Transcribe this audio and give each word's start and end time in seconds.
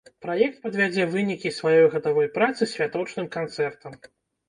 Праект 0.25 0.55
падвядзе 0.63 1.05
вынікі 1.11 1.53
сваёй 1.59 1.87
гадавой 1.99 2.33
працы 2.41 2.71
святочным 2.75 3.33
канцэртам. 3.41 3.93